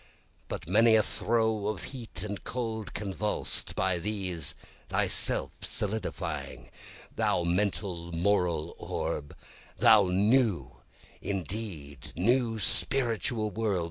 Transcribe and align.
By 0.47 0.57
many 0.65 0.95
a 0.95 1.03
throe 1.03 1.67
of 1.67 1.83
heat 1.93 2.23
and 2.23 2.43
cold 2.43 2.95
convuls'd, 2.95 3.75
(by 3.75 3.99
these 3.99 4.55
thyself 4.89 5.51
solidifying,) 5.61 6.71
Thou 7.15 7.43
mental, 7.43 8.11
moral 8.11 8.73
orb 8.79 9.37
thou 9.77 10.07
New, 10.07 10.77
indeed 11.21 12.13
new, 12.15 12.57
Spiritual 12.57 13.51
World! 13.51 13.79